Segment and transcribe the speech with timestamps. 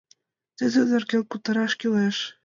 [0.57, 2.17] Тидын нерген кутыраш кӱлеш.